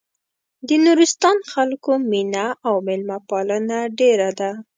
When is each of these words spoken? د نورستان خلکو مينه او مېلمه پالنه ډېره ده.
د 0.67 0.69
نورستان 0.85 1.37
خلکو 1.53 1.91
مينه 2.11 2.45
او 2.67 2.75
مېلمه 2.87 3.17
پالنه 3.29 3.79
ډېره 3.99 4.29
ده. 4.39 4.51